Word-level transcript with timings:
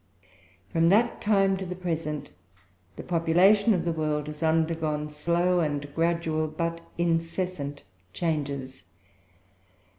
From 0.71 0.89
that 0.89 1.21
time 1.21 1.57
to 1.57 1.65
the 1.67 1.75
present, 1.75 2.31
the 2.95 3.03
population 3.03 3.71
of 3.75 3.85
the 3.85 3.91
world 3.91 4.25
has 4.25 4.41
undergone 4.41 5.09
slow 5.09 5.59
and 5.59 5.93
gradual, 5.93 6.47
but 6.47 6.81
incessant, 6.97 7.83
changes. 8.11 8.85